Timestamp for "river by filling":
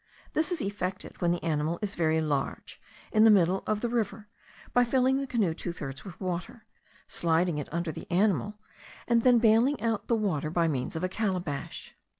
3.87-5.17